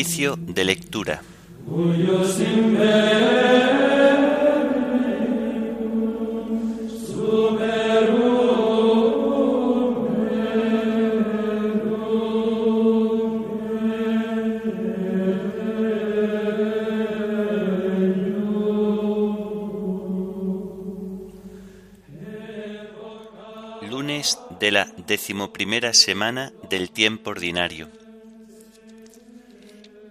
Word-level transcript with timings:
De 0.00 0.64
lectura. 0.64 1.22
Lunes 23.90 24.38
de 24.58 24.70
la 24.70 24.86
decimoprimera 25.06 25.92
semana 25.92 26.54
del 26.70 26.90
tiempo 26.90 27.28
ordinario. 27.32 27.99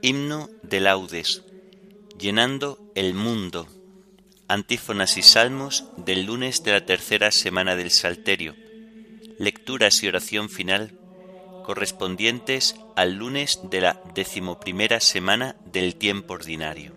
Himno 0.01 0.49
de 0.61 0.79
laudes, 0.79 1.41
llenando 2.17 2.79
el 2.95 3.13
mundo. 3.13 3.67
Antífonas 4.47 5.17
y 5.17 5.21
salmos 5.21 5.83
del 5.97 6.25
lunes 6.25 6.63
de 6.63 6.71
la 6.71 6.85
tercera 6.85 7.31
semana 7.31 7.75
del 7.75 7.91
Salterio. 7.91 8.55
Lecturas 9.39 10.01
y 10.01 10.07
oración 10.07 10.47
final 10.47 10.93
correspondientes 11.65 12.75
al 12.95 13.15
lunes 13.15 13.59
de 13.63 13.81
la 13.81 14.01
decimoprimera 14.15 15.01
semana 15.01 15.57
del 15.65 15.95
tiempo 15.95 16.35
ordinario. 16.35 16.93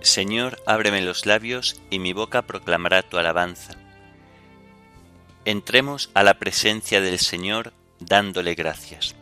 Señor, 0.00 0.58
ábreme 0.66 1.02
los 1.02 1.24
labios 1.24 1.80
y 1.88 2.00
mi 2.00 2.12
boca 2.12 2.42
proclamará 2.42 3.02
tu 3.02 3.16
alabanza. 3.16 3.83
Entremos 5.46 6.08
a 6.14 6.22
la 6.22 6.38
presencia 6.38 7.02
del 7.02 7.18
Señor 7.18 7.74
dándole 8.00 8.54
gracias. 8.54 9.14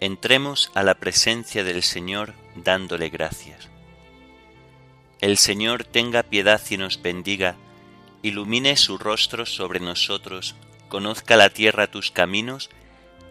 Entremos 0.00 0.70
a 0.74 0.82
la 0.82 0.94
presencia 0.94 1.62
del 1.62 1.82
Señor 1.82 2.32
dándole 2.56 3.10
gracias. 3.10 3.68
El 5.20 5.36
Señor 5.36 5.84
tenga 5.84 6.22
piedad 6.22 6.62
y 6.70 6.78
nos 6.78 7.02
bendiga, 7.02 7.56
ilumine 8.22 8.78
su 8.78 8.96
rostro 8.96 9.44
sobre 9.44 9.78
nosotros, 9.78 10.54
conozca 10.88 11.36
la 11.36 11.50
tierra 11.50 11.86
tus 11.86 12.10
caminos, 12.10 12.70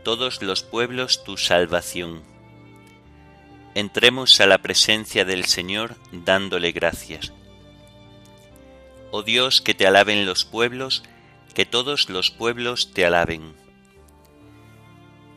todos 0.03 0.43
los 0.43 0.61
pueblos 0.61 1.23
tu 1.23 1.37
salvación. 1.37 2.21
Entremos 3.73 4.39
a 4.41 4.45
la 4.45 4.59
presencia 4.59 5.25
del 5.25 5.45
Señor 5.45 5.95
dándole 6.11 6.71
gracias. 6.71 7.33
Oh 9.09 9.23
Dios, 9.23 9.59
que 9.59 9.73
te 9.73 9.87
alaben 9.87 10.27
los 10.27 10.45
pueblos, 10.45 11.01
que 11.53 11.65
todos 11.65 12.09
los 12.09 12.31
pueblos 12.31 12.93
te 12.93 13.05
alaben. 13.05 13.53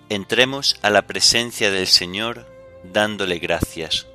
Entremos 0.09 0.79
a 0.83 0.91
la 0.91 1.07
presencia 1.07 1.71
del 1.71 1.87
Señor 1.87 2.47
dándole 2.85 3.39
gracias. 3.39 4.07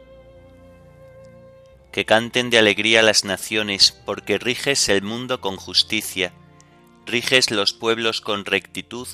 Que 1.92 2.06
canten 2.06 2.50
de 2.50 2.58
alegría 2.58 3.02
las 3.02 3.26
naciones, 3.26 3.92
porque 3.92 4.38
riges 4.38 4.88
el 4.88 5.02
mundo 5.02 5.42
con 5.42 5.58
justicia, 5.58 6.32
riges 7.06 7.52
los 7.52 7.74
pueblos 7.74 8.22
con 8.22 8.46
rectitud 8.46 9.08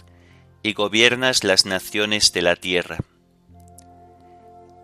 y 0.61 0.73
gobiernas 0.73 1.43
las 1.43 1.65
naciones 1.65 2.33
de 2.33 2.41
la 2.43 2.55
tierra. 2.55 2.99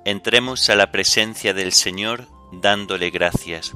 Entremos 0.06 0.70
a 0.70 0.76
la 0.76 0.92
presencia 0.92 1.54
del 1.54 1.72
Señor 1.72 2.28
dándole 2.52 3.10
gracias. 3.10 3.74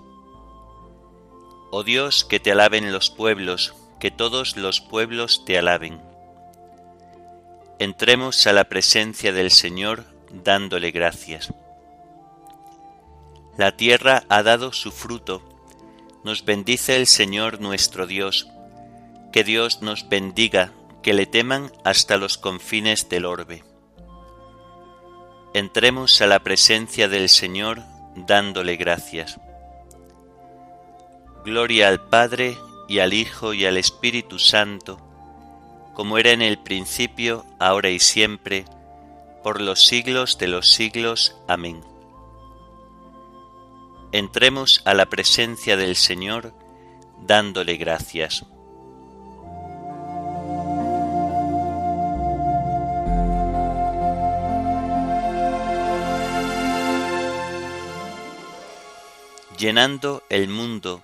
Oh 1.69 1.84
Dios, 1.84 2.25
que 2.25 2.40
te 2.40 2.52
alaben 2.52 2.91
los 2.91 3.09
pueblos, 3.09 3.75
que 4.00 4.12
todos 4.12 4.58
los 4.58 4.81
pueblos 4.81 5.44
te 5.46 5.58
alaben. 5.58 6.00
Entremos 7.80 8.47
a 8.47 8.53
la 8.53 8.66
presencia 8.66 9.31
del 9.31 9.52
Señor 9.52 10.06
dándole 10.31 10.91
gracias. 10.91 11.53
La 13.58 13.75
tierra 13.75 14.24
ha 14.30 14.44
dado 14.44 14.72
su 14.72 14.91
fruto, 14.91 15.41
nos 16.24 16.46
bendice 16.46 16.96
el 16.96 17.08
Señor 17.08 17.59
nuestro 17.59 18.08
Dios, 18.08 18.47
que 19.31 19.44
Dios 19.44 19.81
nos 19.81 20.09
bendiga, 20.09 20.72
que 21.02 21.14
le 21.14 21.25
teman 21.25 21.72
hasta 21.84 22.18
los 22.18 22.38
confines 22.38 23.09
del 23.09 23.25
orbe 23.25 23.64
entremos 25.58 26.22
a 26.22 26.28
la 26.28 26.40
presencia 26.40 27.08
del 27.08 27.29
Señor 27.29 27.81
dándole 28.16 28.75
gracias. 28.75 29.40
Gloria 31.44 31.88
al 31.88 32.08
Padre 32.09 32.56
y 32.88 33.00
al 33.00 33.14
Hijo 33.14 33.53
y 33.53 33.66
al 33.66 33.78
Espíritu 33.78 34.40
Santo, 34.40 35.00
como 35.94 36.18
era 36.18 36.31
en 36.31 36.42
el 36.42 36.58
principio, 36.59 37.46
ahora 37.59 37.90
y 37.90 38.00
siempre, 38.00 38.66
por 39.44 39.62
los 39.62 39.86
siglos 39.86 40.38
de 40.38 40.48
los 40.48 40.70
siglos. 40.72 41.36
Amén. 41.47 41.81
Entremos 44.12 44.81
a 44.86 44.94
la 44.94 45.08
presencia 45.08 45.76
del 45.76 45.96
Señor 45.96 46.53
dándole 47.26 47.78
gracias. 47.78 48.46
Llenando 59.58 60.24
el 60.30 60.47
mundo, 60.47 61.02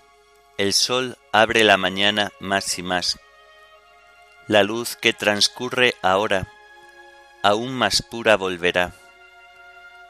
el 0.58 0.74
sol 0.74 1.18
abre 1.34 1.64
la 1.64 1.78
mañana 1.78 2.32
más 2.40 2.78
y 2.78 2.84
más. 2.84 3.20
La 4.48 4.62
luz 4.62 4.96
que 4.96 5.14
transcurre 5.14 5.96
ahora, 6.04 6.48
aún 7.42 7.74
más 7.74 8.04
pura 8.04 8.38
volverá. 8.38 8.94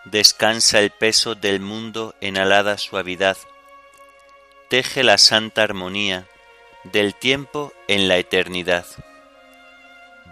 Descansa 0.03 0.81
el 0.81 0.91
peso 0.91 1.33
del 1.33 1.61
mundo 1.61 2.13
en 2.19 2.37
alada 2.37 2.77
suavidad. 2.77 3.37
Teje 4.69 5.01
la 5.01 5.17
santa 5.17 5.63
armonía 5.63 6.27
del 6.83 7.15
tiempo 7.15 7.71
en 7.87 8.09
la 8.09 8.17
eternidad. 8.17 8.85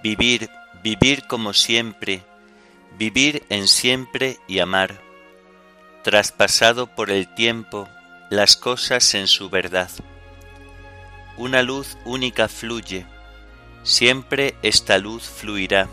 Vivir, 0.03 0.50
vivir 0.84 1.25
como 1.25 1.53
siempre, 1.53 2.22
vivir 2.97 3.46
en 3.47 3.69
siempre 3.69 4.40
y 4.46 4.59
amar. 4.59 5.00
Traspasado 6.03 6.88
por 6.88 7.12
el 7.12 7.34
tiempo, 7.34 7.88
las 8.30 8.57
cosas 8.57 9.13
en 9.13 9.28
su 9.28 9.50
verdad. 9.50 9.90
Una 11.38 11.64
luz 11.64 11.97
única 12.03 12.47
fluye, 12.47 13.06
siempre 13.84 14.56
esta 14.62 14.97
luz 14.97 15.24
fluirá, 15.24 15.88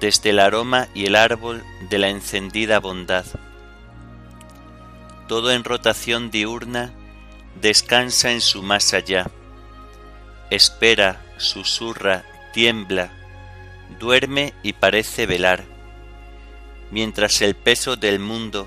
desde 0.00 0.30
el 0.30 0.40
aroma 0.40 0.88
y 0.92 1.06
el 1.06 1.14
árbol 1.14 1.62
de 1.88 1.98
la 1.98 2.08
encendida 2.08 2.80
bondad. 2.80 3.24
Todo 5.28 5.52
en 5.52 5.64
rotación 5.64 6.30
diurna 6.30 6.92
descansa 7.60 8.32
en 8.32 8.40
su 8.40 8.62
más 8.62 8.92
allá, 8.92 9.30
espera, 10.50 11.24
susurra, 11.38 12.24
tiembla, 12.52 13.10
duerme 14.00 14.52
y 14.62 14.72
parece 14.72 15.26
velar, 15.26 15.64
mientras 16.90 17.40
el 17.40 17.54
peso 17.54 17.96
del 17.96 18.18
mundo 18.18 18.66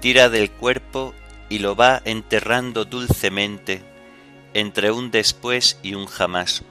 tira 0.00 0.28
del 0.28 0.50
cuerpo 0.50 1.14
y 1.48 1.58
lo 1.58 1.76
va 1.76 2.00
enterrando 2.04 2.84
dulcemente 2.84 3.82
entre 4.54 4.90
un 4.90 5.10
después 5.10 5.78
y 5.82 5.94
un 5.94 6.06
jamás. 6.06 6.64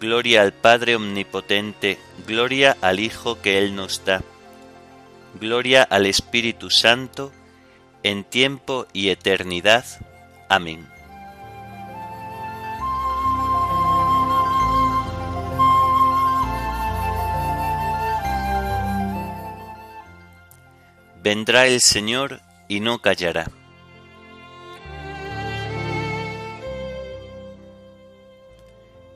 Gloria 0.00 0.42
al 0.42 0.52
Padre 0.52 0.96
Omnipotente, 0.96 1.98
gloria 2.26 2.76
al 2.80 3.00
Hijo 3.00 3.40
que 3.40 3.58
Él 3.58 3.74
nos 3.74 4.04
da, 4.04 4.22
gloria 5.40 5.82
al 5.82 6.06
Espíritu 6.06 6.70
Santo, 6.70 7.32
en 8.02 8.24
tiempo 8.24 8.86
y 8.92 9.08
eternidad. 9.08 9.84
Amén. 10.48 10.86
Vendrá 21.22 21.66
el 21.66 21.80
Señor 21.80 22.42
y 22.68 22.80
no 22.80 22.98
callará. 22.98 23.46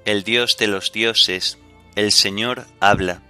El 0.09 0.25
Dios 0.25 0.57
de 0.57 0.69
los 0.69 0.91
dioses, 0.91 1.59
el 1.95 2.13
Señor 2.13 2.65
habla, 2.81 3.21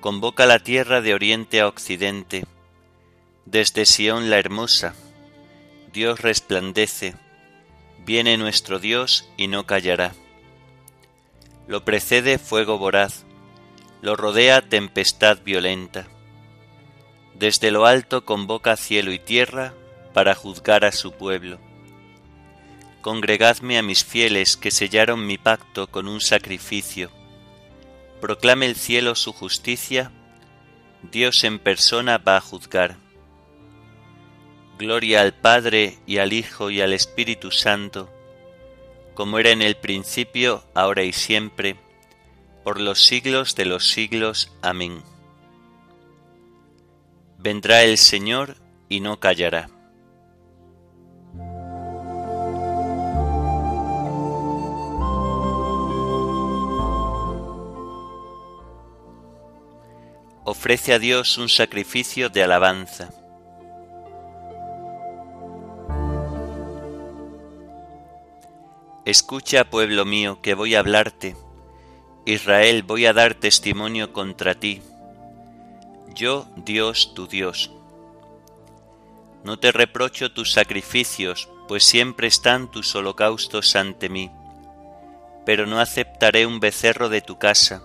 convoca 0.00 0.44
la 0.44 0.58
tierra 0.58 1.00
de 1.00 1.14
oriente 1.14 1.62
a 1.62 1.66
occidente, 1.66 2.44
desde 3.46 3.86
Sión 3.86 4.28
la 4.28 4.38
hermosa, 4.38 4.94
Dios 5.90 6.20
resplandece, 6.20 7.14
viene 8.04 8.36
nuestro 8.36 8.80
Dios 8.80 9.26
y 9.38 9.46
no 9.46 9.64
callará. 9.64 10.12
Lo 11.66 11.86
precede 11.86 12.36
fuego 12.36 12.76
voraz, 12.76 13.24
lo 14.02 14.14
rodea 14.14 14.60
tempestad 14.68 15.38
violenta 15.42 16.06
desde 17.34 17.70
lo 17.70 17.86
alto 17.86 18.26
convoca 18.26 18.76
cielo 18.76 19.10
y 19.10 19.18
tierra 19.18 19.72
para 20.12 20.34
juzgar 20.34 20.84
a 20.84 20.92
su 20.92 21.12
pueblo. 21.12 21.58
Congregadme 23.02 23.78
a 23.78 23.82
mis 23.82 24.04
fieles 24.04 24.56
que 24.56 24.70
sellaron 24.70 25.26
mi 25.26 25.36
pacto 25.36 25.88
con 25.88 26.06
un 26.06 26.20
sacrificio. 26.20 27.10
Proclame 28.20 28.66
el 28.66 28.76
cielo 28.76 29.16
su 29.16 29.32
justicia, 29.32 30.12
Dios 31.10 31.42
en 31.42 31.58
persona 31.58 32.18
va 32.18 32.36
a 32.36 32.40
juzgar. 32.40 32.96
Gloria 34.78 35.20
al 35.20 35.34
Padre 35.34 35.98
y 36.06 36.18
al 36.18 36.32
Hijo 36.32 36.70
y 36.70 36.80
al 36.80 36.92
Espíritu 36.92 37.50
Santo, 37.50 38.08
como 39.14 39.40
era 39.40 39.50
en 39.50 39.62
el 39.62 39.76
principio, 39.76 40.64
ahora 40.72 41.02
y 41.02 41.12
siempre, 41.12 41.74
por 42.62 42.80
los 42.80 43.04
siglos 43.04 43.56
de 43.56 43.64
los 43.64 43.88
siglos. 43.88 44.52
Amén. 44.62 45.02
Vendrá 47.36 47.82
el 47.82 47.98
Señor 47.98 48.58
y 48.88 49.00
no 49.00 49.18
callará. 49.18 49.68
Ofrece 60.44 60.92
a 60.92 60.98
Dios 60.98 61.38
un 61.38 61.48
sacrificio 61.48 62.28
de 62.28 62.42
alabanza. 62.42 63.10
Escucha, 69.04 69.70
pueblo 69.70 70.04
mío, 70.04 70.40
que 70.42 70.54
voy 70.54 70.74
a 70.74 70.80
hablarte. 70.80 71.36
Israel, 72.24 72.82
voy 72.82 73.06
a 73.06 73.12
dar 73.12 73.34
testimonio 73.34 74.12
contra 74.12 74.56
ti. 74.56 74.82
Yo, 76.12 76.48
Dios, 76.56 77.14
tu 77.14 77.28
Dios. 77.28 77.70
No 79.44 79.60
te 79.60 79.70
reprocho 79.70 80.32
tus 80.32 80.52
sacrificios, 80.52 81.48
pues 81.68 81.84
siempre 81.84 82.26
están 82.26 82.68
tus 82.68 82.96
holocaustos 82.96 83.76
ante 83.76 84.08
mí. 84.08 84.32
Pero 85.46 85.66
no 85.66 85.78
aceptaré 85.78 86.46
un 86.46 86.58
becerro 86.58 87.08
de 87.08 87.20
tu 87.20 87.38
casa, 87.38 87.84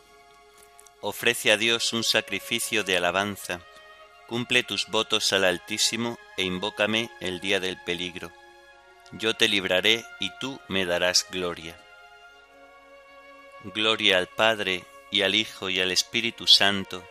Ofrece 1.03 1.51
a 1.51 1.57
Dios 1.57 1.93
un 1.93 2.03
sacrificio 2.03 2.83
de 2.83 2.95
alabanza, 2.95 3.59
cumple 4.27 4.61
tus 4.61 4.85
votos 4.85 5.33
al 5.33 5.45
Altísimo 5.45 6.19
e 6.37 6.43
invócame 6.43 7.09
el 7.19 7.39
día 7.39 7.59
del 7.59 7.75
peligro. 7.83 8.31
Yo 9.11 9.33
te 9.33 9.47
libraré 9.47 10.05
y 10.19 10.29
tú 10.39 10.59
me 10.67 10.85
darás 10.85 11.25
gloria. 11.31 11.75
Gloria 13.63 14.19
al 14.19 14.27
Padre 14.27 14.85
y 15.09 15.23
al 15.23 15.33
Hijo 15.33 15.71
y 15.71 15.81
al 15.81 15.91
Espíritu 15.91 16.45
Santo, 16.45 17.03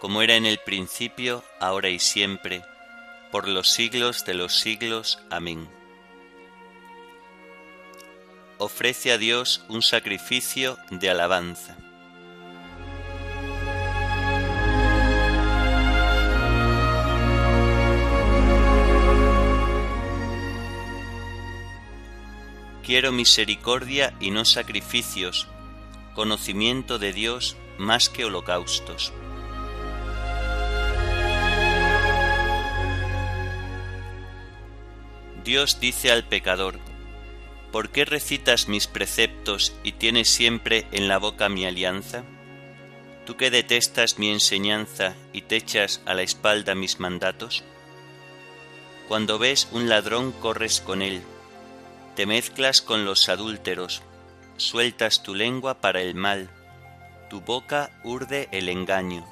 como 0.00 0.20
era 0.20 0.34
en 0.34 0.44
el 0.44 0.58
principio, 0.58 1.44
ahora 1.60 1.90
y 1.90 2.00
siempre, 2.00 2.64
por 3.30 3.46
los 3.46 3.70
siglos 3.70 4.24
de 4.24 4.34
los 4.34 4.58
siglos. 4.58 5.20
Amén. 5.30 5.70
Ofrece 8.58 9.12
a 9.12 9.18
Dios 9.18 9.64
un 9.68 9.82
sacrificio 9.82 10.76
de 10.90 11.10
alabanza. 11.10 11.76
Quiero 22.94 23.10
misericordia 23.10 24.14
y 24.20 24.30
no 24.30 24.44
sacrificios, 24.44 25.48
conocimiento 26.14 27.00
de 27.00 27.12
Dios 27.12 27.56
más 27.76 28.08
que 28.08 28.24
holocaustos. 28.24 29.12
Dios 35.42 35.80
dice 35.80 36.12
al 36.12 36.22
pecador, 36.28 36.78
¿por 37.72 37.90
qué 37.90 38.04
recitas 38.04 38.68
mis 38.68 38.86
preceptos 38.86 39.74
y 39.82 39.90
tienes 39.90 40.30
siempre 40.30 40.86
en 40.92 41.08
la 41.08 41.18
boca 41.18 41.48
mi 41.48 41.66
alianza? 41.66 42.22
¿Tú 43.26 43.36
que 43.36 43.50
detestas 43.50 44.20
mi 44.20 44.30
enseñanza 44.30 45.16
y 45.32 45.42
te 45.42 45.56
echas 45.56 46.00
a 46.06 46.14
la 46.14 46.22
espalda 46.22 46.76
mis 46.76 47.00
mandatos? 47.00 47.64
Cuando 49.08 49.40
ves 49.40 49.66
un 49.72 49.88
ladrón 49.88 50.30
corres 50.30 50.80
con 50.80 51.02
él, 51.02 51.24
te 52.14 52.26
mezclas 52.26 52.80
con 52.80 53.04
los 53.04 53.28
adúlteros, 53.28 54.02
sueltas 54.56 55.24
tu 55.24 55.34
lengua 55.34 55.80
para 55.80 56.00
el 56.00 56.14
mal, 56.14 56.48
tu 57.28 57.40
boca 57.40 57.90
urde 58.04 58.48
el 58.52 58.68
engaño. 58.68 59.26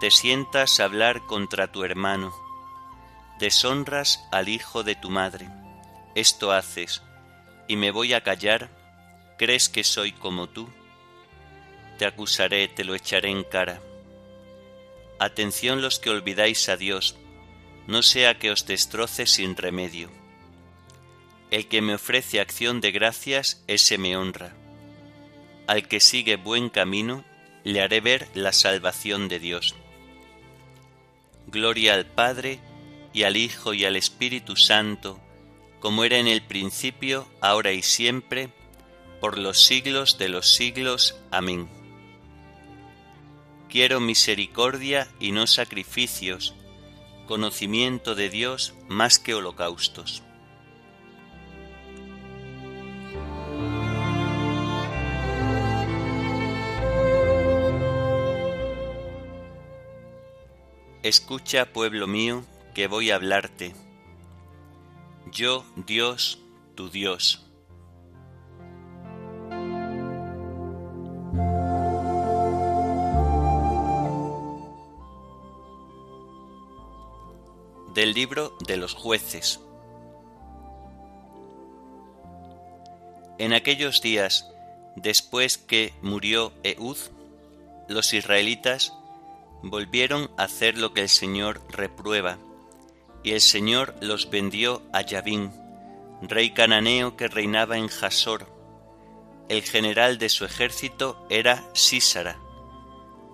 Te 0.00 0.10
sientas 0.10 0.80
a 0.80 0.84
hablar 0.84 1.24
contra 1.26 1.70
tu 1.70 1.84
hermano, 1.84 2.34
deshonras 3.38 4.26
al 4.32 4.48
hijo 4.48 4.82
de 4.82 4.96
tu 4.96 5.10
madre. 5.10 5.48
Esto 6.16 6.50
haces, 6.50 7.02
y 7.68 7.76
me 7.76 7.92
voy 7.92 8.14
a 8.14 8.22
callar, 8.22 8.68
¿crees 9.38 9.68
que 9.68 9.84
soy 9.84 10.10
como 10.10 10.48
tú? 10.48 10.68
Te 11.98 12.06
acusaré, 12.06 12.66
te 12.66 12.82
lo 12.82 12.96
echaré 12.96 13.30
en 13.30 13.44
cara. 13.44 13.80
Atención 15.20 15.82
los 15.82 16.00
que 16.00 16.10
olvidáis 16.10 16.68
a 16.68 16.76
Dios, 16.76 17.14
no 17.86 18.02
sea 18.02 18.40
que 18.40 18.50
os 18.50 18.66
destroce 18.66 19.26
sin 19.26 19.56
remedio 19.56 20.23
el 21.54 21.68
que 21.68 21.80
me 21.80 21.94
ofrece 21.94 22.40
acción 22.40 22.80
de 22.80 22.90
gracias, 22.90 23.62
ese 23.68 23.96
me 23.96 24.16
honra. 24.16 24.56
Al 25.68 25.86
que 25.86 26.00
sigue 26.00 26.34
buen 26.34 26.68
camino, 26.68 27.24
le 27.62 27.80
haré 27.80 28.00
ver 28.00 28.26
la 28.34 28.52
salvación 28.52 29.28
de 29.28 29.38
Dios. 29.38 29.76
Gloria 31.46 31.94
al 31.94 32.06
Padre, 32.06 32.58
y 33.12 33.22
al 33.22 33.36
Hijo, 33.36 33.72
y 33.72 33.84
al 33.84 33.94
Espíritu 33.94 34.56
Santo, 34.56 35.20
como 35.78 36.02
era 36.02 36.18
en 36.18 36.26
el 36.26 36.42
principio, 36.42 37.28
ahora 37.40 37.70
y 37.70 37.82
siempre, 37.82 38.48
por 39.20 39.38
los 39.38 39.64
siglos 39.64 40.18
de 40.18 40.30
los 40.30 40.52
siglos. 40.56 41.14
Amén. 41.30 41.68
Quiero 43.68 44.00
misericordia 44.00 45.06
y 45.20 45.30
no 45.30 45.46
sacrificios, 45.46 46.52
conocimiento 47.28 48.16
de 48.16 48.28
Dios 48.28 48.74
más 48.88 49.20
que 49.20 49.34
holocaustos. 49.34 50.23
Escucha, 61.04 61.66
pueblo 61.66 62.06
mío, 62.06 62.46
que 62.72 62.86
voy 62.86 63.10
a 63.10 63.16
hablarte. 63.16 63.74
Yo, 65.30 65.66
Dios, 65.76 66.38
tu 66.74 66.88
Dios. 66.88 67.44
Del 77.92 78.14
libro 78.14 78.56
de 78.66 78.78
los 78.78 78.94
jueces. 78.94 79.60
En 83.36 83.52
aquellos 83.52 84.00
días, 84.00 84.50
después 84.96 85.58
que 85.58 85.92
murió 86.00 86.54
Eud, 86.62 86.96
los 87.88 88.14
israelitas 88.14 88.94
volvieron 89.70 90.30
a 90.36 90.44
hacer 90.44 90.78
lo 90.78 90.92
que 90.92 91.02
el 91.02 91.08
Señor 91.08 91.60
reprueba, 91.68 92.38
y 93.22 93.32
el 93.32 93.40
Señor 93.40 93.94
los 94.00 94.30
vendió 94.30 94.82
a 94.92 95.00
Yabín, 95.00 95.50
rey 96.22 96.50
cananeo 96.50 97.16
que 97.16 97.28
reinaba 97.28 97.78
en 97.78 97.88
Jasor. 97.88 98.46
El 99.48 99.62
general 99.62 100.18
de 100.18 100.28
su 100.28 100.44
ejército 100.44 101.26
era 101.30 101.64
Sísara, 101.74 102.38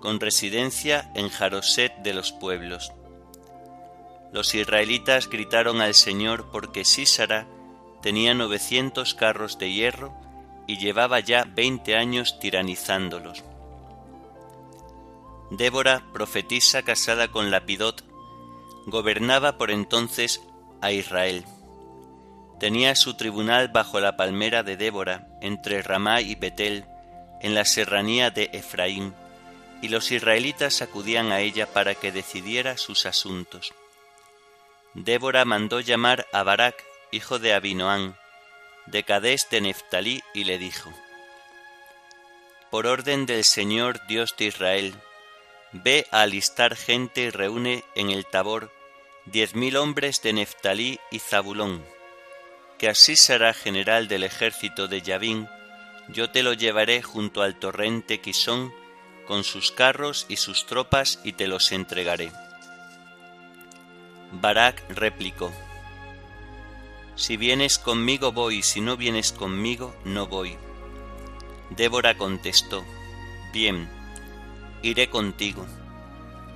con 0.01 0.19
residencia 0.19 1.11
en 1.15 1.29
Jaroset 1.29 1.95
de 1.97 2.13
los 2.13 2.31
pueblos. 2.31 2.91
Los 4.31 4.55
israelitas 4.55 5.29
gritaron 5.29 5.81
al 5.81 5.93
Señor 5.93 6.49
porque 6.51 6.85
Sísara 6.85 7.47
tenía 8.01 8.33
novecientos 8.33 9.13
carros 9.13 9.59
de 9.59 9.71
hierro 9.71 10.13
y 10.67 10.77
llevaba 10.77 11.19
ya 11.19 11.43
veinte 11.43 11.97
años 11.97 12.39
tiranizándolos. 12.39 13.43
Débora, 15.51 16.01
profetisa 16.13 16.81
casada 16.81 17.27
con 17.27 17.51
Lapidot, 17.51 18.05
gobernaba 18.85 19.57
por 19.57 19.69
entonces 19.69 20.41
a 20.79 20.93
Israel. 20.93 21.45
tenía 22.57 22.95
su 22.95 23.15
tribunal 23.17 23.67
bajo 23.67 23.99
la 23.99 24.15
palmera 24.15 24.63
de 24.63 24.77
Débora, 24.77 25.27
entre 25.41 25.81
Ramá 25.81 26.21
y 26.21 26.35
Betel, 26.35 26.85
en 27.41 27.53
la 27.53 27.65
serranía 27.65 28.29
de 28.29 28.49
Efraín, 28.53 29.13
y 29.81 29.89
los 29.89 30.11
israelitas 30.11 30.81
acudían 30.81 31.33
a 31.33 31.41
ella 31.41 31.67
para 31.67 31.95
que 31.95 32.13
decidiera 32.13 32.77
sus 32.77 33.05
asuntos. 33.05 33.73
Débora 34.93 35.43
mandó 35.43 35.81
llamar 35.81 36.27
a 36.31 36.43
Barak, 36.43 36.81
hijo 37.11 37.39
de 37.39 37.53
Abinoán, 37.53 38.15
de 38.85 39.03
Cadés 39.03 39.49
de 39.49 39.59
Neftalí, 39.59 40.23
y 40.33 40.45
le 40.45 40.57
dijo, 40.57 40.91
Por 42.69 42.87
orden 42.87 43.25
del 43.25 43.43
Señor 43.43 44.05
Dios 44.07 44.35
de 44.37 44.45
Israel, 44.45 44.95
ve 45.73 46.07
a 46.11 46.21
alistar 46.21 46.75
gente 46.75 47.21
y 47.21 47.29
reúne 47.29 47.83
en 47.95 48.09
el 48.09 48.25
Tabor 48.25 48.71
diez 49.25 49.55
mil 49.55 49.77
hombres 49.77 50.21
de 50.21 50.33
Neftalí 50.33 50.99
y 51.11 51.19
Zabulón, 51.19 51.83
que 52.77 52.89
así 52.89 53.15
será 53.15 53.53
general 53.53 54.07
del 54.07 54.23
ejército 54.23 54.87
de 54.87 55.01
Yavín, 55.01 55.47
yo 56.09 56.31
te 56.31 56.43
lo 56.43 56.53
llevaré 56.53 57.01
junto 57.01 57.41
al 57.41 57.57
torrente 57.59 58.19
Quisón, 58.19 58.73
con 59.27 59.43
sus 59.43 59.71
carros 59.71 60.25
y 60.27 60.37
sus 60.37 60.65
tropas, 60.65 61.19
y 61.23 61.33
te 61.33 61.47
los 61.47 61.71
entregaré. 61.71 62.31
Barak 64.31 64.83
replicó, 64.89 65.51
Si 67.15 67.37
vienes 67.37 67.77
conmigo 67.77 68.31
voy, 68.31 68.63
si 68.63 68.81
no 68.81 68.97
vienes 68.97 69.31
conmigo 69.31 69.95
no 70.03 70.27
voy. 70.27 70.57
Débora 71.69 72.17
contestó, 72.17 72.83
Bien, 73.53 73.89
iré 74.81 75.09
contigo, 75.09 75.65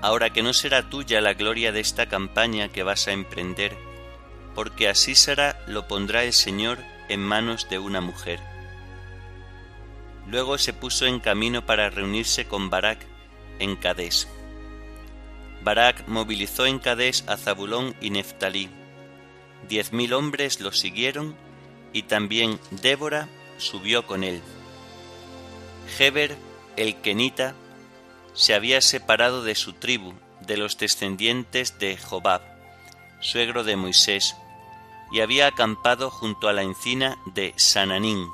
ahora 0.01 0.31
que 0.31 0.43
no 0.43 0.53
será 0.53 0.89
tuya 0.89 1.21
la 1.21 1.33
gloria 1.33 1.71
de 1.71 1.79
esta 1.79 2.07
campaña 2.07 2.69
que 2.69 2.83
vas 2.83 3.07
a 3.07 3.11
emprender, 3.11 3.75
porque 4.53 4.87
así 4.87 5.15
será 5.15 5.59
lo 5.67 5.87
pondrá 5.87 6.23
el 6.23 6.33
Señor 6.33 6.79
en 7.09 7.21
manos 7.21 7.69
de 7.69 7.79
una 7.79 8.01
mujer. 8.01 8.39
Luego 10.27 10.57
se 10.57 10.73
puso 10.73 11.05
en 11.05 11.19
camino 11.19 11.65
para 11.65 11.89
reunirse 11.89 12.47
con 12.47 12.69
Barak 12.69 12.99
en 13.59 13.75
Cadés. 13.75 14.27
Barak 15.63 16.07
movilizó 16.07 16.65
en 16.65 16.79
Cadés 16.79 17.23
a 17.27 17.37
Zabulón 17.37 17.95
y 18.01 18.09
Neftalí. 18.09 18.69
Diez 19.67 19.93
mil 19.93 20.13
hombres 20.13 20.59
lo 20.61 20.71
siguieron 20.71 21.35
y 21.93 22.03
también 22.03 22.59
Débora 22.71 23.27
subió 23.57 24.05
con 24.05 24.23
él. 24.23 24.41
Heber, 25.97 26.35
el 26.75 26.95
kenita, 27.01 27.55
se 28.35 28.53
había 28.53 28.81
separado 28.81 29.43
de 29.43 29.55
su 29.55 29.73
tribu, 29.73 30.13
de 30.41 30.57
los 30.57 30.77
descendientes 30.77 31.79
de 31.79 31.97
Jobab, 31.97 32.41
suegro 33.21 33.63
de 33.63 33.75
Moisés, 33.75 34.35
y 35.11 35.21
había 35.21 35.47
acampado 35.47 36.11
junto 36.11 36.49
a 36.49 36.53
la 36.53 36.61
encina 36.61 37.17
de 37.33 37.53
Sananín, 37.55 38.27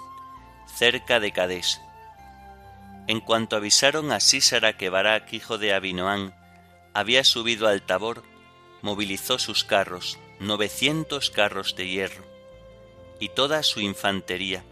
cerca 0.76 1.20
de 1.20 1.32
Cadés. 1.32 1.80
En 3.08 3.20
cuanto 3.20 3.56
avisaron 3.56 4.12
a 4.12 4.20
Sísara 4.20 4.78
que 4.78 4.90
Barak, 4.90 5.32
hijo 5.34 5.58
de 5.58 5.74
Abinoán, 5.74 6.34
había 6.94 7.24
subido 7.24 7.68
al 7.68 7.84
Tabor, 7.84 8.24
movilizó 8.82 9.38
sus 9.38 9.64
carros, 9.64 10.18
novecientos 10.40 11.30
carros 11.30 11.76
de 11.76 11.88
hierro, 11.88 12.26
y 13.20 13.30
toda 13.30 13.62
su 13.64 13.80
infantería, 13.82 14.64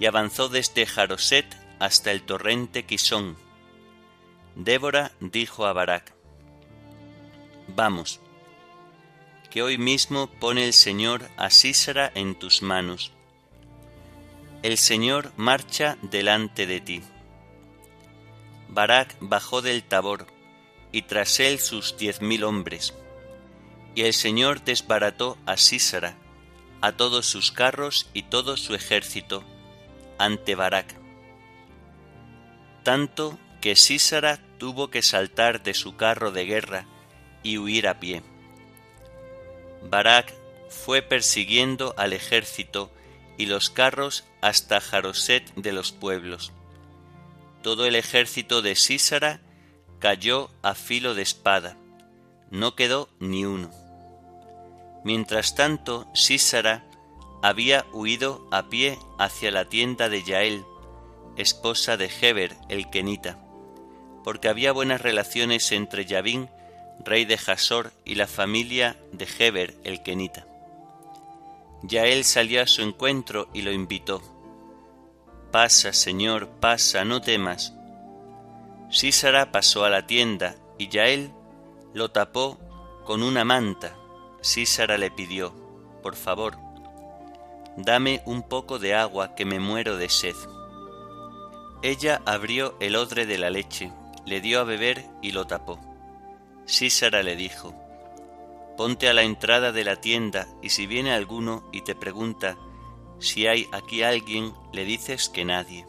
y 0.00 0.06
avanzó 0.06 0.48
desde 0.48 0.86
Jaroset 0.86 1.46
hasta 1.78 2.10
el 2.10 2.22
torrente 2.22 2.86
Quisón, 2.86 3.36
Débora 4.56 5.10
dijo 5.20 5.66
a 5.66 5.72
Barak, 5.72 6.12
Vamos, 7.68 8.20
que 9.50 9.62
hoy 9.62 9.78
mismo 9.78 10.28
pone 10.28 10.64
el 10.64 10.72
Señor 10.72 11.28
a 11.36 11.50
Sísara 11.50 12.10
en 12.14 12.34
tus 12.36 12.62
manos. 12.62 13.12
El 14.62 14.78
Señor 14.78 15.32
marcha 15.36 15.98
delante 16.02 16.66
de 16.66 16.80
ti. 16.80 17.02
Barak 18.68 19.16
bajó 19.20 19.60
del 19.60 19.82
Tabor, 19.82 20.26
y 20.92 21.02
tras 21.02 21.40
él 21.40 21.58
sus 21.58 21.96
diez 21.96 22.22
mil 22.22 22.44
hombres. 22.44 22.94
Y 23.96 24.02
el 24.02 24.14
Señor 24.14 24.62
desbarató 24.64 25.36
a 25.46 25.56
Sísara, 25.56 26.16
a 26.80 26.92
todos 26.92 27.26
sus 27.26 27.50
carros 27.50 28.08
y 28.12 28.22
todo 28.24 28.56
su 28.56 28.74
ejército, 28.74 29.42
ante 30.18 30.54
Barak. 30.54 30.94
Tanto 32.82 33.38
que 33.64 33.76
Sísara 33.76 34.40
tuvo 34.58 34.90
que 34.90 35.02
saltar 35.02 35.62
de 35.62 35.72
su 35.72 35.96
carro 35.96 36.32
de 36.32 36.44
guerra 36.44 36.84
y 37.42 37.56
huir 37.56 37.88
a 37.88 37.98
pie. 37.98 38.22
Barak 39.88 40.34
fue 40.68 41.00
persiguiendo 41.00 41.94
al 41.96 42.12
ejército 42.12 42.92
y 43.38 43.46
los 43.46 43.70
carros 43.70 44.26
hasta 44.42 44.82
Jaroset 44.82 45.54
de 45.54 45.72
los 45.72 45.92
pueblos. 45.92 46.52
Todo 47.62 47.86
el 47.86 47.96
ejército 47.96 48.60
de 48.60 48.74
Sísara 48.74 49.40
cayó 49.98 50.50
a 50.60 50.74
filo 50.74 51.14
de 51.14 51.22
espada, 51.22 51.78
no 52.50 52.76
quedó 52.76 53.08
ni 53.18 53.46
uno. 53.46 53.70
Mientras 55.04 55.54
tanto, 55.54 56.06
Sísara 56.12 56.84
había 57.42 57.86
huido 57.94 58.46
a 58.52 58.68
pie 58.68 58.98
hacia 59.18 59.50
la 59.50 59.70
tienda 59.70 60.10
de 60.10 60.22
Yael, 60.22 60.66
esposa 61.38 61.96
de 61.96 62.10
Heber 62.20 62.54
el 62.68 62.90
Kenita 62.90 63.38
porque 64.24 64.48
había 64.48 64.72
buenas 64.72 65.02
relaciones 65.02 65.70
entre 65.70 66.06
Yavín, 66.06 66.48
rey 67.04 67.26
de 67.26 67.36
Jasor, 67.36 67.92
y 68.06 68.14
la 68.14 68.26
familia 68.26 68.96
de 69.12 69.28
Heber 69.38 69.74
el 69.84 70.02
Kenita. 70.02 70.46
Ya 71.82 72.06
él 72.06 72.24
salió 72.24 72.62
a 72.62 72.66
su 72.66 72.80
encuentro 72.80 73.48
y 73.52 73.60
lo 73.60 73.70
invitó. 73.70 74.22
Pasa, 75.52 75.92
Señor, 75.92 76.48
pasa, 76.58 77.04
no 77.04 77.20
temas. 77.20 77.74
Sísara 78.90 79.52
pasó 79.52 79.84
a 79.84 79.90
la 79.90 80.06
tienda 80.06 80.56
y 80.78 80.88
Yael 80.88 81.30
lo 81.92 82.10
tapó 82.10 82.58
con 83.04 83.22
una 83.22 83.44
manta. 83.44 83.94
Sísara 84.40 84.96
le 84.96 85.10
pidió, 85.10 85.52
por 86.02 86.16
favor, 86.16 86.56
dame 87.76 88.22
un 88.24 88.42
poco 88.42 88.78
de 88.78 88.94
agua 88.94 89.34
que 89.34 89.44
me 89.44 89.60
muero 89.60 89.98
de 89.98 90.08
sed. 90.08 90.34
Ella 91.82 92.22
abrió 92.24 92.76
el 92.80 92.96
odre 92.96 93.26
de 93.26 93.36
la 93.36 93.50
leche 93.50 93.92
le 94.26 94.40
dio 94.40 94.60
a 94.60 94.64
beber 94.64 95.04
y 95.22 95.32
lo 95.32 95.46
tapó. 95.46 95.78
Sísara 96.66 97.22
le 97.22 97.36
dijo, 97.36 97.74
Ponte 98.76 99.08
a 99.08 99.14
la 99.14 99.22
entrada 99.22 99.70
de 99.70 99.84
la 99.84 99.96
tienda 99.96 100.48
y 100.62 100.70
si 100.70 100.86
viene 100.86 101.12
alguno 101.12 101.68
y 101.72 101.82
te 101.82 101.94
pregunta 101.94 102.56
si 103.20 103.46
hay 103.46 103.68
aquí 103.72 104.02
alguien, 104.02 104.52
le 104.72 104.84
dices 104.84 105.28
que 105.28 105.44
nadie. 105.44 105.86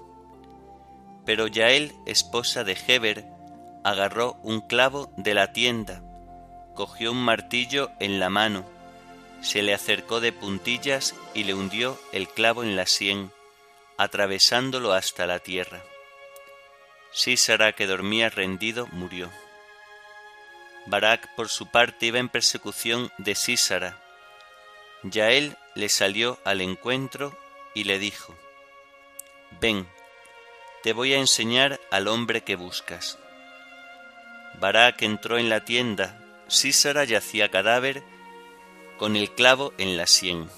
Pero 1.26 1.48
Yael, 1.48 1.94
esposa 2.06 2.64
de 2.64 2.78
Heber, 2.88 3.26
agarró 3.84 4.38
un 4.44 4.62
clavo 4.62 5.12
de 5.18 5.34
la 5.34 5.52
tienda, 5.52 6.04
cogió 6.76 7.12
un 7.12 7.24
martillo 7.24 7.92
en 8.00 8.20
la 8.20 8.30
mano, 8.30 8.64
se 9.42 9.64
le 9.64 9.74
acercó 9.74 10.22
de 10.22 10.32
puntillas 10.32 11.16
y 11.34 11.44
le 11.44 11.54
hundió 11.54 12.00
el 12.12 12.28
clavo 12.30 12.64
en 12.64 12.76
la 12.76 12.86
sien, 12.86 13.32
atravesándolo 13.98 14.94
hasta 14.94 15.28
la 15.28 15.40
tierra. 15.40 15.82
Sísara, 17.16 17.72
que 17.72 17.88
dormía 17.88 18.30
rendido, 18.30 18.88
murió. 18.88 19.32
Barak, 20.86 21.34
por 21.36 21.48
su 21.48 21.68
parte, 21.68 22.08
iba 22.08 22.20
en 22.20 22.28
persecución 22.28 23.10
de 23.18 23.36
Sísara. 23.36 23.98
Yael 25.02 25.56
le 25.76 25.88
salió 25.88 26.38
al 26.44 26.60
encuentro 26.60 27.34
y 27.74 27.86
le 27.86 28.00
dijo, 28.00 28.36
Ven, 29.62 29.88
te 30.84 30.92
voy 30.92 31.14
a 31.14 31.18
enseñar 31.18 31.80
al 31.90 32.10
hombre 32.10 32.42
que 32.42 32.58
buscas. 32.58 33.18
Barak 34.60 35.02
entró 35.02 35.38
en 35.38 35.48
la 35.48 35.64
tienda, 35.64 36.22
Sísara 36.50 37.06
yacía 37.06 37.50
cadáver 37.50 38.04
con 38.98 39.16
el 39.16 39.32
clavo 39.32 39.74
en 39.78 39.96
la 39.96 40.06
sien. 40.06 40.50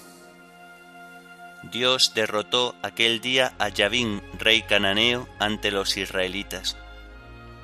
Dios 1.64 2.12
derrotó 2.14 2.74
aquel 2.82 3.20
día 3.20 3.52
a 3.58 3.68
Yavín, 3.68 4.22
rey 4.38 4.62
cananeo, 4.62 5.28
ante 5.38 5.70
los 5.70 5.96
israelitas. 5.96 6.76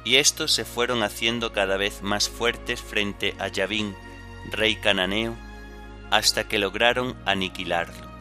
Y 0.04 0.16
estos 0.16 0.52
se 0.52 0.64
fueron 0.64 1.02
haciendo 1.02 1.52
cada 1.52 1.76
vez 1.76 2.02
más 2.02 2.28
fuertes 2.28 2.82
frente 2.82 3.34
a 3.38 3.48
Yavín, 3.48 3.94
rey 4.50 4.76
cananeo, 4.76 5.36
hasta 6.10 6.48
que 6.48 6.58
lograron 6.58 7.16
aniquilarlo. 7.24 8.12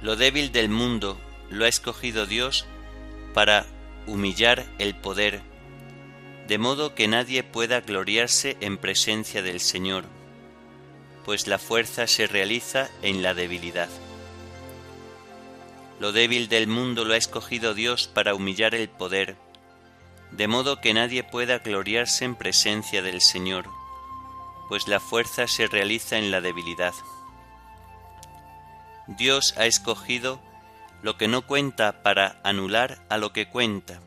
Lo 0.00 0.16
débil 0.16 0.52
del 0.52 0.68
mundo 0.68 1.18
lo 1.50 1.64
ha 1.64 1.68
escogido 1.68 2.26
Dios 2.26 2.66
para 3.32 3.66
humillar 4.06 4.64
el 4.78 4.94
poder, 4.94 5.40
de 6.46 6.58
modo 6.58 6.94
que 6.94 7.08
nadie 7.08 7.42
pueda 7.42 7.80
gloriarse 7.80 8.56
en 8.60 8.78
presencia 8.78 9.42
del 9.42 9.60
Señor, 9.60 10.04
pues 11.24 11.46
la 11.46 11.58
fuerza 11.58 12.06
se 12.06 12.26
realiza 12.26 12.90
en 13.02 13.22
la 13.22 13.34
debilidad. 13.34 13.88
Lo 16.00 16.12
débil 16.12 16.48
del 16.48 16.66
mundo 16.66 17.04
lo 17.04 17.14
ha 17.14 17.16
escogido 17.16 17.72
Dios 17.72 18.08
para 18.08 18.34
humillar 18.34 18.74
el 18.74 18.88
poder, 18.88 19.36
de 20.32 20.48
modo 20.48 20.80
que 20.80 20.92
nadie 20.92 21.22
pueda 21.22 21.58
gloriarse 21.58 22.24
en 22.24 22.34
presencia 22.34 23.02
del 23.02 23.20
Señor, 23.20 23.66
pues 24.68 24.88
la 24.88 25.00
fuerza 25.00 25.46
se 25.46 25.66
realiza 25.66 26.18
en 26.18 26.30
la 26.30 26.40
debilidad. 26.40 26.94
Dios 29.06 29.54
ha 29.56 29.66
escogido 29.66 30.40
lo 31.04 31.18
que 31.18 31.28
no 31.28 31.42
cuenta 31.42 32.02
para 32.02 32.40
anular 32.44 33.04
a 33.10 33.18
lo 33.18 33.34
que 33.34 33.46
cuenta, 33.46 34.00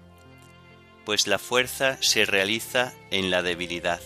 pues 1.06 1.28
la 1.28 1.38
fuerza 1.38 2.00
se 2.02 2.26
realiza 2.26 2.92
en 3.12 3.30
la 3.30 3.44
debilidad. 3.44 4.02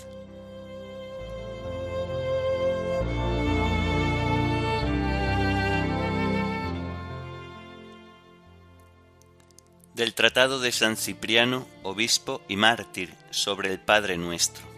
del 9.94 10.14
Tratado 10.16 10.60
de 10.60 10.72
San 10.72 10.98
Cipriano, 10.98 11.68
obispo 11.84 12.42
y 12.48 12.56
mártir, 12.56 13.14
sobre 13.30 13.72
el 13.72 13.80
Padre 13.80 14.18
nuestro. 14.18 14.71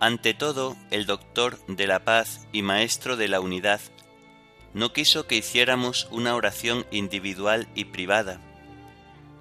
Ante 0.00 0.32
todo, 0.32 0.76
el 0.90 1.06
doctor 1.06 1.58
de 1.66 1.88
la 1.88 2.04
paz 2.04 2.46
y 2.52 2.62
maestro 2.62 3.16
de 3.16 3.26
la 3.26 3.40
unidad 3.40 3.80
no 4.72 4.92
quiso 4.92 5.26
que 5.26 5.36
hiciéramos 5.36 6.06
una 6.12 6.36
oración 6.36 6.86
individual 6.92 7.68
y 7.74 7.86
privada, 7.86 8.40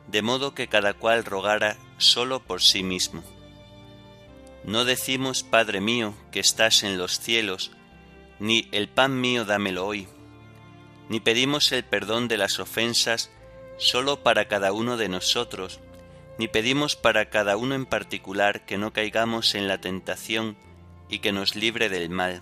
de 0.08 0.22
modo 0.24 0.56
que 0.56 0.68
cada 0.68 0.94
cual 0.94 1.26
rogara 1.26 1.78
solo 2.00 2.40
por 2.40 2.64
sí 2.64 2.82
mismo. 2.82 3.24
No 4.64 4.84
decimos, 4.84 5.44
Padre 5.44 5.80
mío, 5.80 6.16
que 6.32 6.40
estás 6.40 6.84
en 6.84 6.98
los 6.98 7.20
cielos, 7.20 7.72
ni 8.40 8.68
el 8.72 8.90
pan 8.90 9.22
mío 9.22 9.46
dámelo 9.46 9.86
hoy, 9.86 10.08
ni 11.10 11.20
pedimos 11.20 11.72
el 11.72 11.84
perdón 11.84 12.28
de 12.28 12.38
las 12.38 12.60
ofensas 12.60 13.30
sólo 13.78 14.24
para 14.24 14.48
cada 14.48 14.74
uno 14.74 14.98
de 14.98 15.08
nosotros, 15.08 15.80
ni 16.38 16.48
pedimos 16.48 16.96
para 16.96 17.30
cada 17.30 17.58
uno 17.58 17.76
en 17.76 17.86
particular 17.86 18.66
que 18.66 18.78
no 18.78 18.94
caigamos 18.94 19.56
en 19.56 19.68
la 19.68 19.80
tentación 19.80 20.58
y 21.10 21.20
que 21.20 21.32
nos 21.32 21.56
libre 21.56 21.90
del 21.90 22.10
mal. 22.10 22.42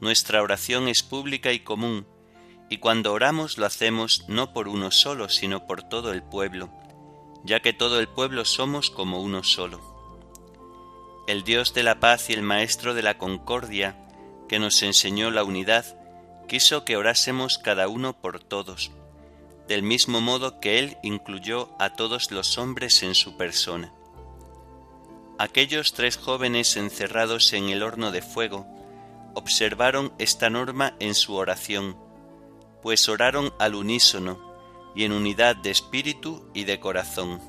Nuestra 0.00 0.42
oración 0.42 0.88
es 0.88 1.02
pública 1.02 1.52
y 1.52 1.60
común, 1.60 2.06
y 2.68 2.78
cuando 2.78 3.12
oramos 3.12 3.58
lo 3.58 3.66
hacemos 3.66 4.24
no 4.28 4.52
por 4.52 4.68
uno 4.68 4.90
solo, 4.90 5.28
sino 5.28 5.66
por 5.66 5.82
todo 5.82 6.12
el 6.12 6.22
pueblo, 6.22 6.70
ya 7.44 7.60
que 7.60 7.72
todo 7.72 8.00
el 8.00 8.08
pueblo 8.08 8.44
somos 8.44 8.90
como 8.90 9.20
uno 9.20 9.42
solo. 9.42 9.92
El 11.28 11.44
Dios 11.44 11.74
de 11.74 11.82
la 11.82 12.00
paz 12.00 12.30
y 12.30 12.32
el 12.32 12.42
Maestro 12.42 12.94
de 12.94 13.02
la 13.02 13.18
concordia, 13.18 13.96
que 14.48 14.58
nos 14.58 14.82
enseñó 14.82 15.30
la 15.30 15.44
unidad, 15.44 15.84
quiso 16.48 16.84
que 16.84 16.96
orásemos 16.96 17.58
cada 17.58 17.88
uno 17.88 18.20
por 18.20 18.40
todos, 18.40 18.90
del 19.68 19.82
mismo 19.82 20.20
modo 20.20 20.60
que 20.60 20.78
Él 20.78 20.98
incluyó 21.02 21.74
a 21.78 21.94
todos 21.94 22.30
los 22.30 22.58
hombres 22.58 23.02
en 23.02 23.14
su 23.14 23.36
persona. 23.36 23.92
Aquellos 25.38 25.92
tres 25.92 26.16
jóvenes 26.16 26.76
encerrados 26.76 27.52
en 27.52 27.68
el 27.68 27.82
horno 27.82 28.12
de 28.12 28.22
fuego 28.22 28.66
observaron 29.34 30.12
esta 30.18 30.50
norma 30.50 30.94
en 31.00 31.14
su 31.14 31.34
oración, 31.34 31.96
pues 32.82 33.08
oraron 33.08 33.52
al 33.58 33.74
unísono 33.74 34.52
y 34.94 35.04
en 35.04 35.12
unidad 35.12 35.56
de 35.56 35.70
espíritu 35.70 36.48
y 36.54 36.64
de 36.64 36.78
corazón. 36.80 37.40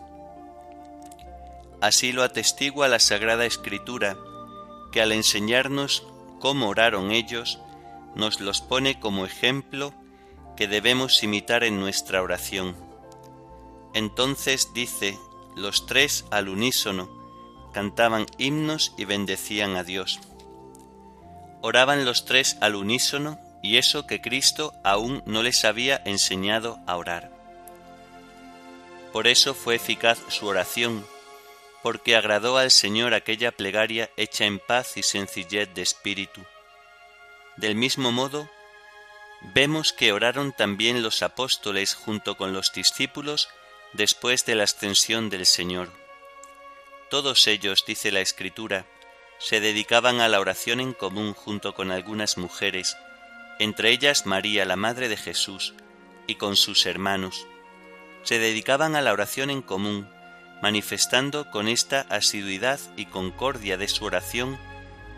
Así 1.81 2.13
lo 2.13 2.23
atestigua 2.23 2.87
la 2.87 2.99
Sagrada 2.99 3.45
Escritura, 3.45 4.17
que 4.91 5.01
al 5.01 5.11
enseñarnos 5.11 6.07
cómo 6.39 6.69
oraron 6.69 7.11
ellos, 7.11 7.59
nos 8.15 8.39
los 8.39 8.61
pone 8.61 8.99
como 8.99 9.25
ejemplo 9.25 9.93
que 10.55 10.67
debemos 10.67 11.23
imitar 11.23 11.63
en 11.63 11.79
nuestra 11.79 12.21
oración. 12.21 12.75
Entonces 13.93 14.73
dice, 14.73 15.17
los 15.55 15.85
tres 15.85 16.25
al 16.31 16.49
unísono 16.49 17.09
cantaban 17.73 18.25
himnos 18.37 18.93
y 18.97 19.05
bendecían 19.05 19.75
a 19.75 19.83
Dios. 19.83 20.19
Oraban 21.61 22.05
los 22.05 22.25
tres 22.25 22.57
al 22.61 22.75
unísono 22.75 23.39
y 23.61 23.77
eso 23.77 24.05
que 24.05 24.21
Cristo 24.21 24.73
aún 24.83 25.23
no 25.25 25.43
les 25.43 25.65
había 25.65 26.01
enseñado 26.05 26.79
a 26.87 26.97
orar. 26.97 27.31
Por 29.11 29.27
eso 29.27 29.53
fue 29.53 29.75
eficaz 29.75 30.19
su 30.27 30.47
oración, 30.47 31.05
porque 31.81 32.15
agradó 32.15 32.57
al 32.57 32.71
Señor 32.71 33.13
aquella 33.13 33.51
plegaria 33.51 34.09
hecha 34.17 34.45
en 34.45 34.59
paz 34.59 34.97
y 34.97 35.03
sencillez 35.03 35.73
de 35.73 35.81
espíritu 35.83 36.41
del 37.57 37.75
mismo 37.75 38.11
modo, 38.11 38.49
vemos 39.53 39.93
que 39.93 40.11
oraron 40.11 40.53
también 40.53 41.03
los 41.03 41.21
apóstoles 41.21 41.95
junto 41.95 42.37
con 42.37 42.53
los 42.53 42.71
discípulos 42.73 43.49
después 43.93 44.45
de 44.45 44.55
la 44.55 44.63
ascensión 44.63 45.29
del 45.29 45.45
Señor. 45.45 45.91
Todos 47.09 47.47
ellos, 47.47 47.83
dice 47.85 48.11
la 48.11 48.21
Escritura, 48.21 48.85
se 49.37 49.59
dedicaban 49.59 50.21
a 50.21 50.29
la 50.29 50.39
oración 50.39 50.79
en 50.79 50.93
común 50.93 51.33
junto 51.33 51.73
con 51.73 51.91
algunas 51.91 52.37
mujeres, 52.37 52.97
entre 53.59 53.91
ellas 53.91 54.25
María, 54.25 54.65
la 54.65 54.75
Madre 54.75 55.09
de 55.09 55.17
Jesús, 55.17 55.73
y 56.27 56.35
con 56.35 56.55
sus 56.55 56.85
hermanos. 56.85 57.45
Se 58.23 58.39
dedicaban 58.39 58.95
a 58.95 59.01
la 59.01 59.11
oración 59.11 59.49
en 59.49 59.61
común, 59.61 60.09
manifestando 60.61 61.51
con 61.51 61.67
esta 61.67 62.01
asiduidad 62.09 62.79
y 62.95 63.05
concordia 63.05 63.77
de 63.77 63.89
su 63.89 64.05
oración 64.05 64.57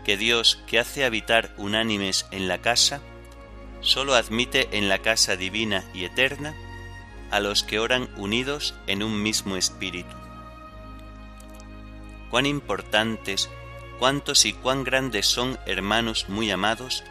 que 0.04 0.16
Dios, 0.16 0.58
que 0.66 0.78
hace 0.78 1.04
habitar 1.04 1.54
unánimes 1.56 2.26
en 2.30 2.48
la 2.48 2.58
casa, 2.58 3.00
sólo 3.86 4.14
admite 4.14 4.68
en 4.72 4.88
la 4.88 4.98
casa 4.98 5.36
divina 5.36 5.84
y 5.94 6.04
eterna 6.04 6.54
a 7.30 7.40
los 7.40 7.62
que 7.62 7.78
oran 7.78 8.08
unidos 8.16 8.74
en 8.86 9.02
un 9.02 9.22
mismo 9.22 9.56
espíritu. 9.56 10.14
Cuán 12.30 12.46
importantes, 12.46 13.48
cuántos 13.98 14.44
y 14.44 14.52
cuán 14.52 14.84
grandes 14.84 15.26
son, 15.26 15.58
hermanos 15.66 16.28
muy 16.28 16.50
amados, 16.50 17.04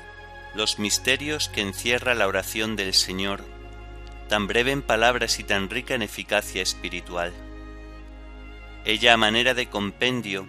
los 0.54 0.78
misterios 0.78 1.50
que 1.50 1.62
encierra 1.62 2.14
la 2.14 2.28
oración 2.28 2.76
del 2.76 2.94
Señor, 2.94 3.42
tan 4.28 4.48
breve 4.48 4.72
en 4.72 4.82
palabras 4.82 5.40
y 5.40 5.44
tan 5.44 5.70
rica 5.70 5.96
en 5.96 6.02
eficacia 6.02 6.62
espiritual. 6.62 7.34
Ella 8.84 9.14
a 9.14 9.18
manera 9.18 9.54
de 9.54 9.70
compendio 9.70 10.46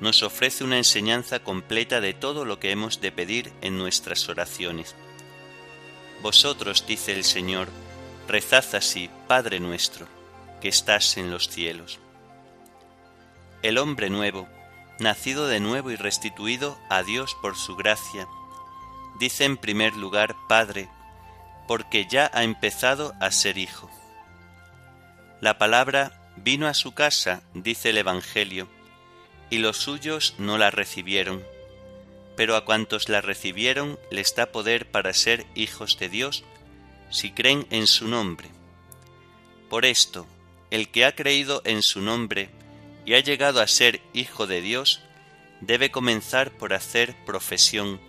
nos 0.00 0.22
ofrece 0.22 0.64
una 0.64 0.76
enseñanza 0.76 1.40
completa 1.40 2.00
de 2.00 2.12
todo 2.12 2.44
lo 2.44 2.58
que 2.58 2.72
hemos 2.72 3.00
de 3.00 3.12
pedir 3.12 3.52
en 3.62 3.78
nuestras 3.78 4.28
oraciones. 4.28 4.96
Vosotros, 6.22 6.86
dice 6.86 7.12
el 7.12 7.24
Señor, 7.24 7.68
rezad 8.28 8.76
así, 8.76 9.10
Padre 9.26 9.58
nuestro, 9.58 10.06
que 10.60 10.68
estás 10.68 11.16
en 11.16 11.32
los 11.32 11.48
cielos. 11.48 11.98
El 13.62 13.76
hombre 13.76 14.08
nuevo, 14.08 14.48
nacido 15.00 15.48
de 15.48 15.58
nuevo 15.58 15.90
y 15.90 15.96
restituido 15.96 16.78
a 16.88 17.02
Dios 17.02 17.36
por 17.42 17.56
su 17.56 17.74
gracia, 17.74 18.28
dice 19.18 19.44
en 19.44 19.56
primer 19.56 19.96
lugar 19.96 20.36
Padre, 20.48 20.88
porque 21.66 22.06
ya 22.08 22.30
ha 22.32 22.44
empezado 22.44 23.14
a 23.20 23.32
ser 23.32 23.58
hijo. 23.58 23.90
La 25.40 25.58
palabra 25.58 26.32
vino 26.36 26.68
a 26.68 26.74
su 26.74 26.94
casa, 26.94 27.42
dice 27.52 27.90
el 27.90 27.98
Evangelio, 27.98 28.68
y 29.50 29.58
los 29.58 29.76
suyos 29.76 30.34
no 30.38 30.56
la 30.56 30.70
recibieron. 30.70 31.42
Pero 32.36 32.56
a 32.56 32.64
cuantos 32.64 33.08
la 33.08 33.20
recibieron 33.20 33.98
les 34.10 34.34
da 34.34 34.46
poder 34.46 34.90
para 34.90 35.12
ser 35.12 35.46
hijos 35.54 35.98
de 35.98 36.08
Dios, 36.08 36.44
si 37.10 37.30
creen 37.30 37.66
en 37.70 37.86
su 37.86 38.08
nombre. 38.08 38.48
Por 39.68 39.84
esto, 39.84 40.26
el 40.70 40.88
que 40.90 41.04
ha 41.04 41.14
creído 41.14 41.62
en 41.64 41.82
su 41.82 42.00
nombre 42.00 42.48
y 43.04 43.14
ha 43.14 43.20
llegado 43.20 43.60
a 43.60 43.66
ser 43.66 44.00
hijo 44.12 44.46
de 44.46 44.62
Dios, 44.62 45.00
debe 45.60 45.90
comenzar 45.90 46.50
por 46.50 46.74
hacer 46.74 47.14
profesión, 47.24 48.00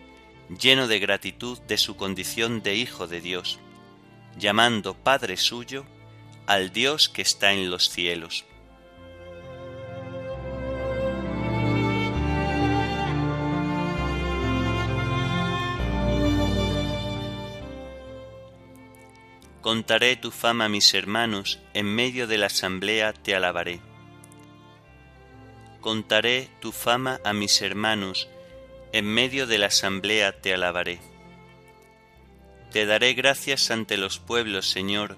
lleno 0.60 0.88
de 0.88 1.00
gratitud 1.00 1.60
de 1.62 1.78
su 1.78 1.96
condición 1.96 2.64
de 2.64 2.76
hijo 2.76 3.08
de 3.08 3.22
Dios, 3.22 3.60
llamando 4.38 4.94
Padre 4.94 5.38
suyo 5.38 5.86
al 6.48 6.72
Dios 6.72 7.10
que 7.10 7.22
está 7.22 7.54
en 7.54 7.70
los 7.70 7.90
cielos. 7.90 8.46
Contaré 19.64 20.18
tu 20.18 20.32
fama 20.32 20.66
a 20.66 20.68
mis 20.68 20.94
hermanos, 20.94 21.58
en 21.74 21.86
medio 21.86 22.28
de 22.28 22.38
la 22.38 22.48
asamblea 22.48 23.14
te 23.14 23.34
alabaré. 23.34 23.80
Contaré 25.80 26.50
tu 26.60 26.74
fama 26.74 27.22
a 27.24 27.32
mis 27.32 27.62
hermanos, 27.62 28.28
en 28.92 29.06
medio 29.06 29.48
de 29.48 29.58
la 29.60 29.68
asamblea 29.68 30.42
te 30.42 30.54
alabaré. 30.54 31.00
Te 32.74 32.86
daré 32.86 33.14
gracias 33.14 33.72
ante 33.72 33.96
los 33.96 34.20
pueblos, 34.20 34.70
Señor, 34.70 35.16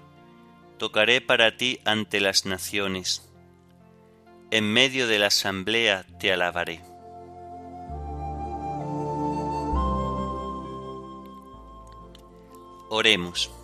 tocaré 0.78 1.20
para 1.20 1.56
ti 1.56 1.80
ante 1.84 2.20
las 2.20 2.46
naciones. 2.46 3.28
En 4.52 4.72
medio 4.72 5.08
de 5.08 5.18
la 5.18 5.26
asamblea 5.26 6.06
te 6.20 6.32
alabaré. 6.32 6.82
Oremos. 12.90 13.55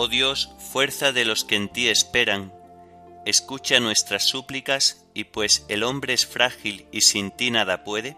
Oh 0.00 0.06
Dios, 0.06 0.50
fuerza 0.60 1.10
de 1.10 1.24
los 1.24 1.42
que 1.42 1.56
en 1.56 1.68
ti 1.68 1.88
esperan, 1.88 2.52
escucha 3.26 3.80
nuestras 3.80 4.22
súplicas 4.22 5.04
y 5.12 5.24
pues 5.24 5.66
el 5.68 5.82
hombre 5.82 6.12
es 6.12 6.24
frágil 6.24 6.86
y 6.92 7.00
sin 7.00 7.32
ti 7.32 7.50
nada 7.50 7.82
puede, 7.82 8.16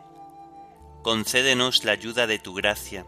concédenos 1.03 1.87
la 1.87 1.93
ayuda 1.93 2.27
de 2.27 2.39
tu 2.39 2.53
gracia 2.53 3.07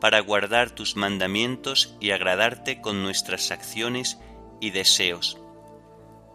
para 0.00 0.20
guardar 0.20 0.70
tus 0.70 0.96
mandamientos 0.96 1.94
y 2.00 2.12
agradarte 2.12 2.80
con 2.80 3.02
nuestras 3.02 3.50
acciones 3.50 4.16
y 4.58 4.70
deseos. 4.70 5.36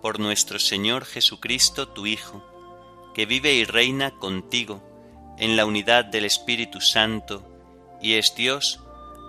Por 0.04 0.20
nuestro 0.20 0.60
Señor 0.60 1.06
Jesucristo, 1.06 1.88
tu 1.88 2.06
Hijo, 2.06 2.46
que 3.16 3.26
vive 3.26 3.56
y 3.56 3.66
reina 3.66 4.12
contigo 4.12 4.84
en 5.40 5.56
la 5.58 5.66
unidad 5.66 6.06
del 6.06 6.26
Espíritu 6.26 6.82
Santo, 6.82 7.52
y 8.00 8.14
es 8.14 8.36
Dios 8.36 8.80